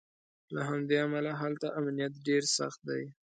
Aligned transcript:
له 0.53 0.61
همدې 0.69 0.95
امله 1.05 1.31
هلته 1.41 1.67
امنیت 1.79 2.13
ډېر 2.27 2.43
سخت 2.57 2.79
دی. 2.89 3.03